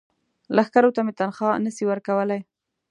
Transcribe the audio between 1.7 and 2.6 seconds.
شي ورکولای.